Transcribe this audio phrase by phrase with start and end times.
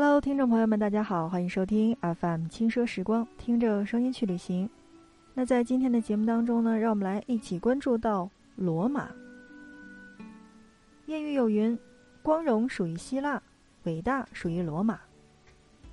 [0.00, 4.70] Hello，听众朋友们，大家好，欢迎收听 FM 轻奢时光，听着声音去旅行。
[5.34, 9.08] 那在今天的节目当中呢，让我们来一起关注到罗马。
[11.08, 11.76] 谚语有云
[12.22, 13.42] ：“光荣属于希腊，
[13.82, 15.00] 伟大属于罗马。”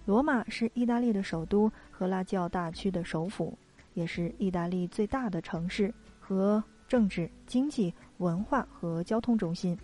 [0.05, 3.57] 罗马是意大利的首都和拉教大区的首府，
[3.95, 9.75] 也是意大利最大的城市和政治、经济、文化和交通中心。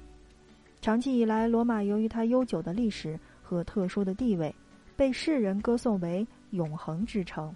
[0.80, 3.19] 长期以来，罗马由于它悠久的历史
[3.51, 4.55] 和特殊的地位，
[4.95, 7.53] 被世人歌颂为永恒之城。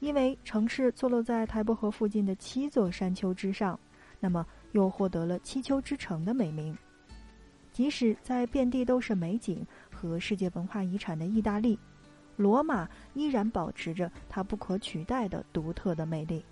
[0.00, 3.78] 因为城市坐落在台伯河附近的七座山丘之上，
[4.18, 6.76] 那么又获得了“七丘之城”的美名。
[7.70, 11.78] 即使在遍地都是美景和世界文化遗产的意大利，
[12.36, 16.44] 罗马依然保持着它不可取代的独特的魅力。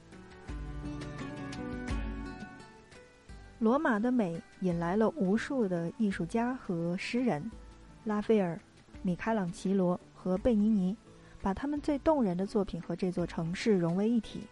[3.59, 7.51] 罗马的美引来了无数的艺术家和诗人，
[8.05, 8.59] 拉斐尔、
[9.03, 10.97] 米开朗琪罗和贝尼尼，
[11.41, 14.43] 把他们最动人的作品和这座城市融为一体。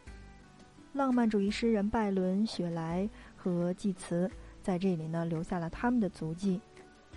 [0.92, 4.30] 浪漫主义诗人拜伦、雪莱和济慈。
[4.62, 6.60] 在这里呢，留下了他们的足迹，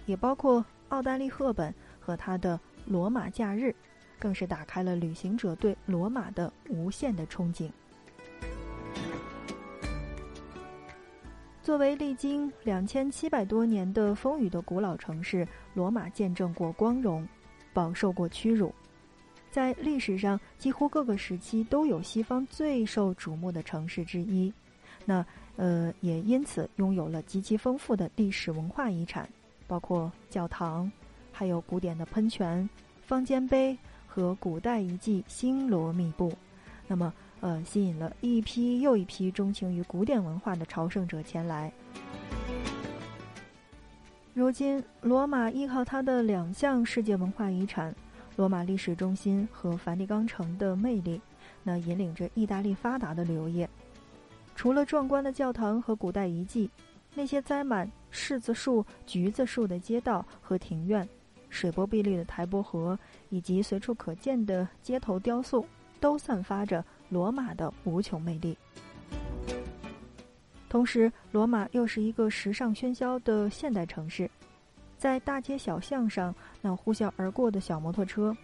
[0.05, 3.65] 也包括奥黛丽·赫本和她的《罗马假日》，
[4.17, 7.69] 更是打开了旅行者对罗马的无限的憧憬。
[11.63, 17.27] 作为历经两千七百多年的风雨的古老城市，罗马见证过光荣，
[17.73, 18.71] 饱受过屈辱，
[19.49, 24.53] 在历史上几乎各个时期都有西方最受瞩目的城市之一。
[25.05, 25.25] 那。
[25.55, 29.29] 呃，也因此拥有了极其丰富的历史文化遗产，
[29.67, 30.91] 包括教堂，
[31.31, 32.67] 还有古典的喷泉、
[33.05, 36.33] 方尖碑和古代遗迹星罗密布。
[36.87, 41.69] 那么，呃，吸引了一批又一批钟情于古典文化的朝圣者前来。
[44.33, 47.93] 如今，罗马依靠它的两项世界文化遗产——
[48.37, 51.19] 罗马历史中心和梵蒂冈城的魅力，
[51.63, 53.69] 那引领着意大利发达的旅游业。
[54.55, 56.71] 除了壮观的教堂和古代遗迹，
[57.13, 61.05] 那些栽满柿子树、橘子树的街道和庭院，
[61.49, 62.97] 水波碧绿的台伯河，
[63.27, 65.65] 以及随处可见的街头雕塑，
[65.99, 68.57] 都散发着罗马的无穷魅力。
[70.69, 74.29] 同时，罗马又是一个时尚喧嚣的现代城市，
[74.97, 78.35] 在大街小巷上，那呼啸而过的小摩托车，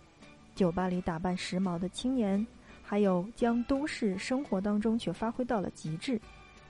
[0.53, 2.45] 酒吧里打扮时髦的青年。
[2.81, 6.19] 还有将都市生活当中却发挥到了极致，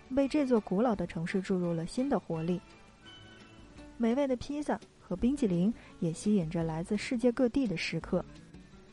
[0.09, 2.59] 为这座古老的城市注入了新的活力。
[3.95, 8.23] 美味的披萨和冰激凌也吸引着来自世界各地的食客。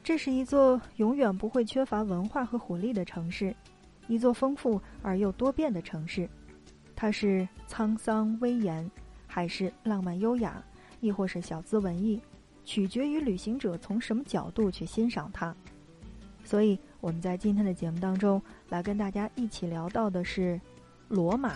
[0.06, 3.52] 这是一座永远不会缺乏文化和活力的城市，
[4.06, 6.30] 一座丰富而又多变的城市。
[6.94, 8.88] 它是沧桑威严，
[9.26, 10.62] 还是浪漫优雅，
[11.00, 12.20] 亦或是小资文艺，
[12.64, 15.52] 取决于旅行者从什么角度去欣赏它。
[16.44, 16.78] 所以。
[16.98, 20.60] 我们在今天的节目当中来跟大家一起聊到的是
[21.08, 21.52] 罗马。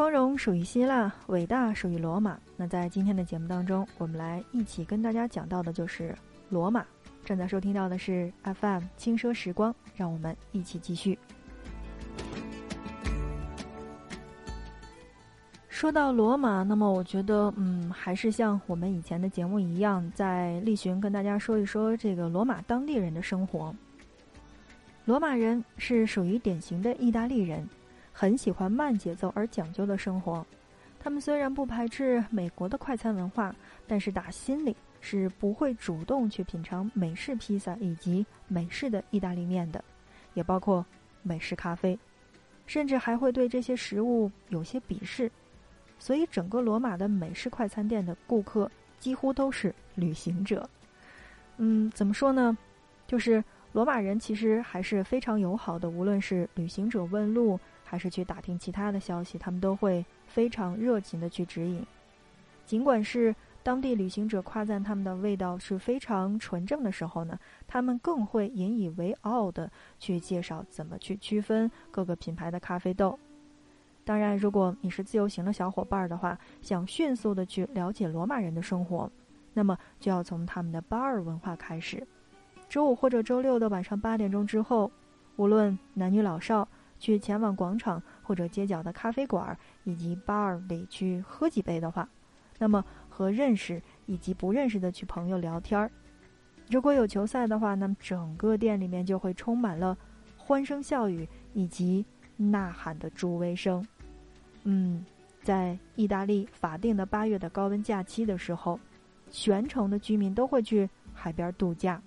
[0.00, 2.38] 光荣属于希腊，伟大属于罗马。
[2.56, 6.16] 那在今天的节目当中，我们来一起跟大家讲到的就是
[6.48, 6.82] 罗马。
[7.22, 11.18] 正在收听到的是 FM 轻奢时光，让我们一起继续。
[15.68, 23.70] 说到罗马，那么我觉得，嗯，还是像我们以前的节目一样，在例行跟大家说一说这个罗马当地人的生活。
[25.04, 27.68] 罗马人是属于典型的意大利人，
[28.20, 30.44] 很喜欢慢节奏而讲究的生活。
[31.02, 39.82] 他们虽然不排斥美国的快餐文化，但是打心里是不会主动去品尝美式披萨以及美式的意大利面的，
[40.34, 40.84] 也包括
[41.22, 41.98] 美式咖啡，
[42.66, 45.32] 甚至还会对这些食物有些鄙视。
[45.98, 50.68] 所以，整个罗马的美式快餐店的顾客几乎都是旅行者。
[51.56, 52.54] 嗯，怎么说呢？
[53.06, 53.42] 就是
[53.72, 61.86] 罗马人其实还是非常友好的，无论是旅行者问路，还是去打听其他的消息，他们都会非常热情的去指引。
[62.66, 67.38] 尽管是当地旅行者夸赞他们的味道是非常纯正的时候呢，
[67.68, 69.70] 他们更会引以为傲的
[70.00, 73.18] 去介绍怎么去区分各个品牌的咖啡豆。
[74.04, 79.08] 当然，如果你是自由行的小伙伴的话，想迅速的去了解罗马人的生活，
[79.54, 82.04] 那么就要从他们的巴尔文化开始。
[82.70, 84.90] 周五或者周六的晚上八点钟之后，
[85.36, 86.66] 无论男女老少，
[86.98, 92.08] 去前往广场或者街角的咖啡馆以及 bar 里去喝几杯的话，
[92.58, 95.90] 那么和认识以及不认识的去朋友聊天儿。
[96.70, 99.98] 如果有球赛的话，那么整个店里面就会充满了
[100.38, 102.06] 欢声笑语以及。
[102.42, 103.86] 呐喊的助威声，
[104.62, 105.04] 嗯，
[105.42, 108.80] 在意大利法定的八月的高温假期的时候，
[109.30, 112.00] 全城的居民都会去海边度假，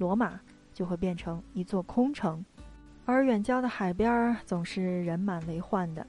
[0.00, 0.40] 罗马
[0.72, 2.42] 就会变成一座空城，
[3.04, 6.06] 而远郊的海边总是人满为患的。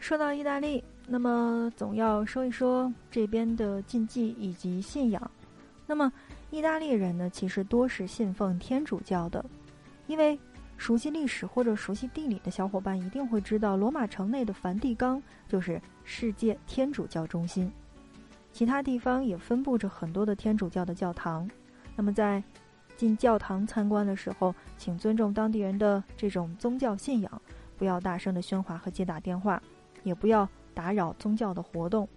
[0.00, 5.30] 说到意大利，那么总要说一说这边的禁忌以及信仰。
[5.86, 6.12] 那么，
[6.50, 9.44] 意大利人呢，其实多是信奉天主教的，
[10.08, 10.36] 因为。
[10.78, 17.70] 熟悉历史或者熟悉地理的小伙伴一定会知道，罗马城内的梵蒂冈就是世界天主教中心，
[18.50, 21.48] 其他地方也分布着很多的天主教的教堂。
[21.96, 22.42] 那么在
[22.96, 27.42] 进教堂参观的时候，请尊重当地人的这种宗教信仰，
[27.76, 29.62] 不要大声的喧哗和接打电话，
[30.02, 32.08] 也不要打扰宗教的活动，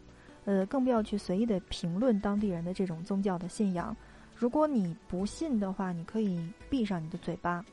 [0.45, 3.95] 呃，更不要去随意的评论当地人的这种宗教的信仰。
[4.35, 7.63] 如果你不信的话，你可以闭上你的嘴巴。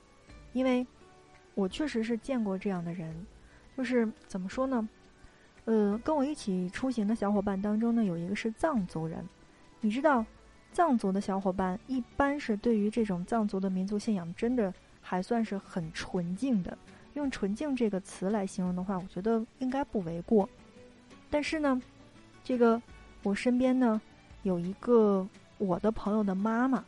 [0.53, 0.87] 因为，
[1.55, 3.15] 我确实是见过这样的人，
[3.77, 4.89] 就是怎么说呢？
[5.65, 9.27] 呃，跟我一起出行的小伙伴当中呢，有一个是藏族人。
[9.81, 10.25] 你知道，
[10.73, 16.77] 藏族的小伙伴一般是对于这种藏族的民族信仰，真的还算是很纯净的。
[17.15, 20.49] 用“纯净”这个词来形容的话，我觉得应该不为过。
[21.29, 21.81] 但是呢，
[22.43, 22.81] 这个
[23.23, 24.01] 我身边呢
[24.45, 25.29] 有一个
[25.59, 26.83] 我的朋友的妈妈，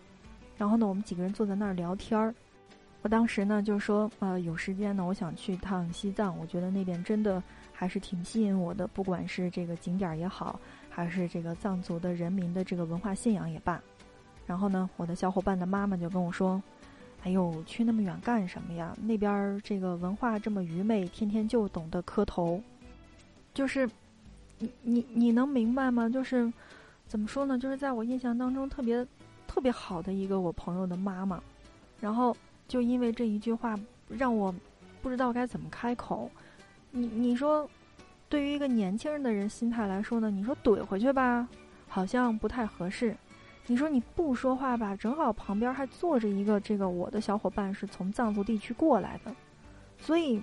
[0.57, 2.35] 然后呢，我们几个人坐在那儿聊天儿。
[3.03, 6.39] 我当时呢就说，呃，有时间呢，我想去趟西藏。
[6.39, 10.59] 我觉得那边真的还是挺吸引我的，不管是这个景点也好，
[10.95, 13.81] 还是这个藏族的人民的这个文化信仰也罢。
[14.47, 16.63] 然后呢，我的小伙伴的妈妈就跟我说
[17.25, 18.97] ：“哎呦，去那么远干什么呀？
[19.03, 22.63] 那边这个文化这么愚昧，天天就懂得磕头。”
[23.53, 23.91] 就是，
[24.59, 26.09] 你你你能明白吗？
[26.09, 26.53] 就是
[27.09, 27.59] 怎么说呢？
[27.59, 29.05] 就是在我印象当中特别
[29.47, 31.43] 特别好的一个我朋友的妈妈，
[32.01, 32.37] 然后。
[32.67, 34.53] 就因为这一句话，让我
[35.03, 36.31] 不知道该怎么开口。
[36.91, 37.69] 你你说，
[38.29, 40.31] 对于一个年轻人的人心态来说呢？
[40.31, 41.49] 你说怼回去吧，
[41.89, 43.17] 好像不太合适。
[43.67, 49.35] 你说你不说话吧，正好旁边还坐着一个这个我的小伙伴，是从藏族地区过来的，
[49.99, 50.43] 所以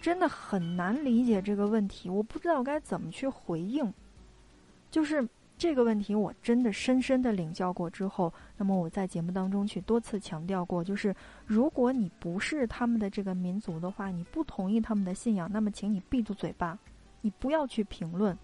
[0.00, 2.08] 真的很难理解这个问题。
[2.08, 3.92] 我不知道该怎么去回应，
[4.90, 5.26] 就是。
[5.60, 11.12] 这个问题我真的深深的领教过之后，那么我在节目当中去多次强调过，就是
[11.46, 16.78] 如果你不是他们的这个民族的话，你不同意他们的信仰，那么请你闭住嘴巴，
[17.28, 18.34] 你不要去评论，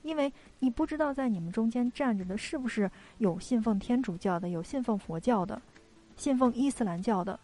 [0.00, 5.60] 因为你不知道在你们中间站着的是不是有信奉天主教的，有信奉佛教的，
[6.16, 7.38] 信奉伊斯兰教的。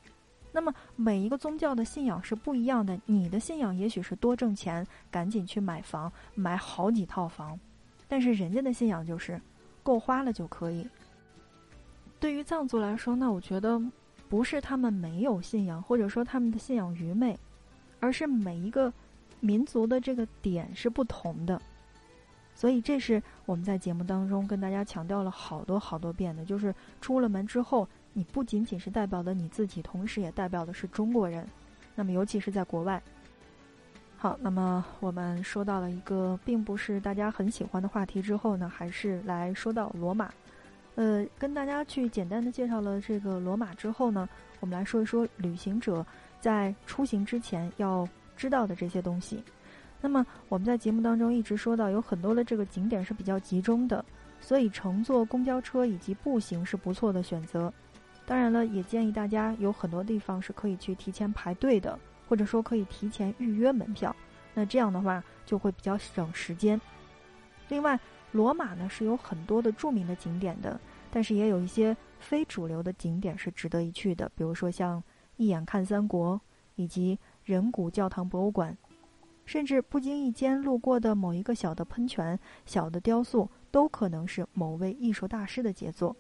[0.53, 7.61] 那么每一个宗教的信仰是不一样的，你的信仰也许是多挣钱，赶紧去买房，买好几套房。
[8.09, 9.39] 但是人家的信仰就是
[9.83, 10.89] 够花了就可以。
[12.19, 13.79] 对于藏族来说，那我觉得
[14.31, 17.39] 不是他们没有信仰，或者说他们的信仰愚昧，
[18.01, 18.91] 而是每一个
[19.41, 21.61] 民族的这个点是不同的。
[22.55, 31.47] 所以这是我们在节目当中跟大家强调了好多好多遍的，就是出了门之后，你不仅仅是代表的你自己，同时也代表的是中国人。
[31.95, 33.03] 那么尤其是在国外。
[34.17, 40.33] 好，那么我们说到了一个并不是大家很喜欢的话题之后呢，还是来说到罗马。
[40.95, 44.27] 呃，跟大家去简单的介绍了这个罗马之后呢，
[44.61, 46.05] 我们来说一说旅行者
[46.41, 49.43] 在出行之前要知道的这些东西。
[50.01, 54.05] 那么我们在节目当中一直说到，有很多的这个景点是比较集中的，
[54.41, 57.73] 所以乘坐公交车以及步行是不错的选择。
[58.27, 61.99] 当然了，也建议大家有很多地方是可以去提前排队的。
[62.29, 64.13] 或者说可以提前预约门票，
[64.53, 66.81] 那这样的话就会比较省时间。
[67.69, 67.97] 另外，
[68.33, 75.01] 罗马呢是有很多的著名的景点的，但是也有一些非主流的景点是值得一去的，比如说像
[75.37, 76.41] 一眼看三国，
[76.75, 77.17] 以及
[77.47, 78.77] 人骨教堂博物馆，
[79.45, 86.15] 甚至不经意间路过的某一个小的喷泉、小的雕塑，都可能是某位艺术大师的杰作。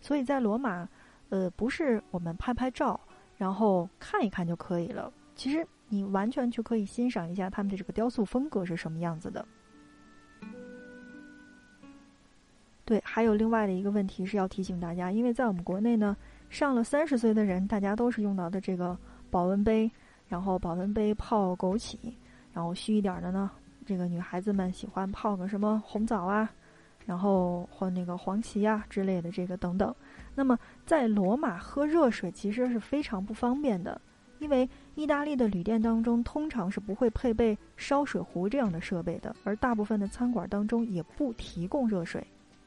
[0.00, 0.88] 所以在罗马，
[1.28, 2.98] 呃，不是我们拍拍照，
[3.36, 5.12] 然后看一看就可以了。
[5.36, 9.46] 其实你完全就可以欣赏一下他们的这个雕塑风格是什么样子的。
[12.86, 16.16] 对，还有另外的一个问题是要提醒大家，因为在我们国内呢，
[16.48, 18.96] 上了三十岁的人，大家都是用到的这个
[19.30, 19.90] 保温杯，
[20.28, 21.96] 然后保温杯泡枸杞，
[22.52, 23.50] 然后虚一点的呢，
[23.86, 26.50] 这个女孩子们喜欢泡个什么红枣啊，
[27.04, 29.94] 然后或那个黄芪啊之类的这个等等。
[30.34, 34.00] 那么在罗马喝热水其实是非常不方便的。
[34.40, 42.22] 因为意大利的旅店当中通常是不会配备烧水壶这样的设备的，而大部分的餐馆当中也不提供热水，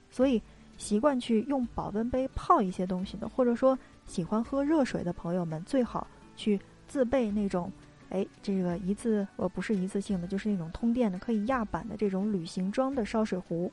[0.10, 0.42] 所以
[0.78, 7.72] 习惯去用保温杯泡一些东西的，或者说喜欢喝热水的朋友们，最好去自备那种
[8.10, 13.70] 哎，这个一次呃不是一次性的，就是那种通电的可以压板的这种旅行装的烧水壶。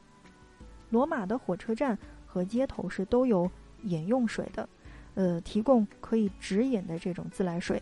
[0.91, 3.49] 罗马的火车站和街头是都有
[3.83, 4.69] 饮用水的，
[5.15, 7.81] 呃，提供可以直饮的这种自来水。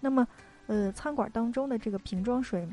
[0.00, 0.26] 那么，
[0.68, 2.66] 呃，餐馆当中的这个瓶装水，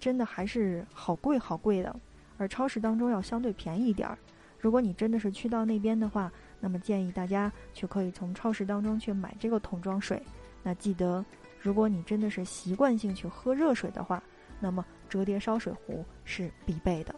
[0.00, 1.94] 真的还是好贵好贵的，
[2.36, 4.18] 而超市当中要相对便宜一点儿。
[4.58, 10.20] 如果你真的是去到那边的话，那么建议大家去可以从超市当中去买这个桶装水。
[10.64, 11.24] 那记得。
[11.62, 14.22] 如果你真的是习惯性去喝热水的话，
[14.60, 17.14] 那么折叠烧水壶是必备的。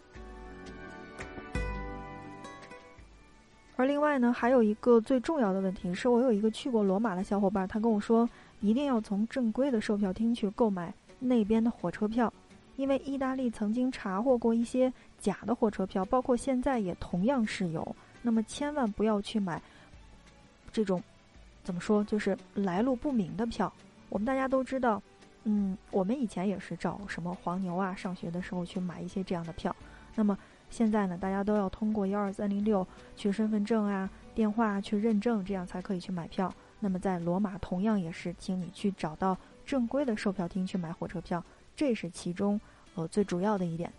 [3.75, 8.29] 而另外呢，还有一个最重要的问题是，我有一个去过罗马的小伙伴，他跟我说，
[8.61, 12.31] 一定要从正规的售票厅去购买那边的火车票，
[12.77, 17.95] 因为意大利曾经查获过一些假的火车票，包括现在也同样是有。
[18.21, 19.61] 那么千万不要去买
[20.71, 21.03] 这种
[21.63, 23.71] 怎么说，就是来路不明的票。
[24.09, 25.01] 我们大家都知道，
[25.43, 29.75] 嗯，我们以前也是找什么黄牛啊，上学的时候去买一些这样的票。
[30.15, 30.37] 那么
[30.69, 36.53] 现在呢，大家都要通过幺二三零六去身份证啊、电话去认证，这样才可以去买票。
[36.79, 41.43] 那么在罗马同样也是，请你去找到正规的售票厅去买火车票，
[41.75, 42.59] 这是其中
[42.95, 43.91] 呃最主要的一点。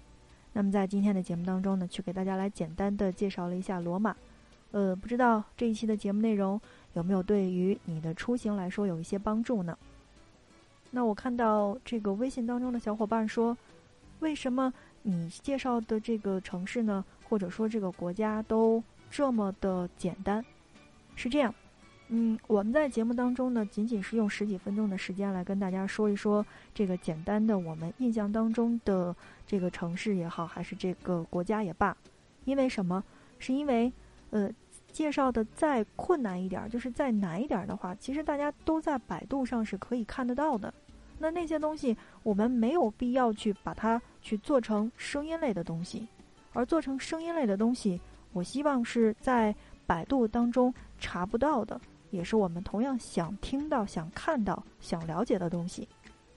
[0.53, 4.17] 那么在今天的节目当中呢，去给大家来简单的介绍了一下罗马。
[4.73, 6.61] 呃，不知道这一期的节目内容
[6.95, 9.77] 有没有对于你的出行来说有一些帮助呢？
[10.97, 13.55] 那我看到这个微信当中的小伙伴说
[14.21, 14.73] ：“为什么
[15.03, 20.43] 你介绍的这个城市呢，或者说这个国家都这么的简单？”
[21.15, 21.55] 是这样，
[22.09, 29.15] 嗯，我们在节目当中呢，仅仅是用十几分钟的时间来跟大家说一说这个简单的我们印象当中的
[29.47, 31.95] 这个城市也好，还是这个国家也罢。
[32.47, 33.05] 因为什么？
[33.39, 33.93] 是因为
[34.31, 34.51] 呃，
[34.91, 40.73] 介绍的再困难一点，就是再难一点的话，其实大家都在百度上是可以看得到的。
[41.19, 46.07] 那那些东西，我们没有必要去把它去做成声音类的东西，
[46.53, 47.99] 而做成声音类的东西，
[48.35, 49.55] 我希望是在
[49.87, 51.81] 百度当中查不到的，
[52.11, 55.89] 也是我们同样想听到、想看到、想了解的东西。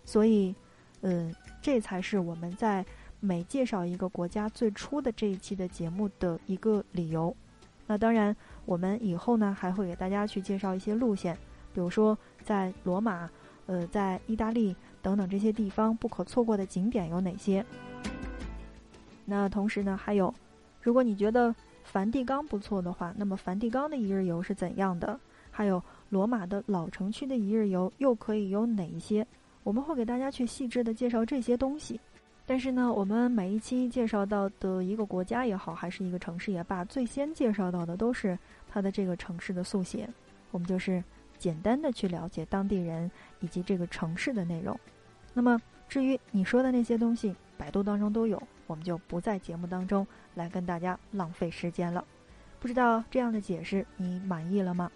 [0.06, 0.56] 所以，
[1.02, 2.86] 嗯，这才是我们在
[3.20, 7.36] 每介绍一个国家最初的这一期的节目的一个理由。
[7.86, 8.34] 那当然，
[8.66, 11.36] 我们以后呢还会给大家去介绍一些路线，
[11.74, 13.30] 比如说在罗马。
[13.70, 17.64] 呃，在意大利等等这些地方不可错过的景点有哪些？
[19.26, 20.34] 那同时呢，还有，
[20.82, 25.20] 如果你觉得梵蒂冈不错的话，那么梵蒂冈的一日游是怎样的？
[25.52, 29.24] 还有罗马的老城区的一日游又可以有哪一些？
[29.62, 32.02] 我们会给大家去细致的介绍这些东西。
[32.48, 38.36] 但是呢，我们每一期介绍到的一个国家也好，还是一个城市也罢，最先介绍到的都是
[38.68, 40.10] 它的这个城市的速写。
[40.50, 41.04] 我们就是。
[41.40, 44.80] 简单的去了解当地人以及这个城市的内容，
[45.34, 50.06] 那么至于你说的那些东西，百度当中都有，我们就不在节目当中
[50.36, 52.04] 来跟大家浪费时间了。
[52.60, 54.92] 不知道这样的解释你满意了吗？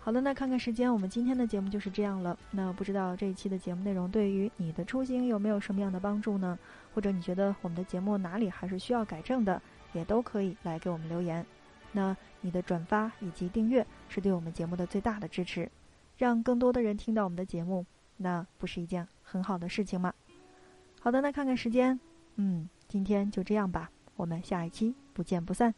[0.00, 2.36] 好的，那看看时间，我们今天的节目就是这样了。
[2.50, 6.58] 那不知道这一期的节目内容对于你的出行有没有什么样的帮助呢？
[6.94, 9.60] 或者你觉得我们的节目哪里还是需要改正的，
[9.92, 11.44] 也都可以来给我们留言。
[11.92, 15.70] 那你的转发以及订阅是对我们节目的最大的支持，
[16.16, 17.84] 让更多的人听到我们的节目，
[18.16, 20.12] 那不是一件很好的事情吗？
[21.00, 21.98] 好的，那看看时间，
[22.36, 25.74] 嗯，今天就这样吧，我们下一期不见不散。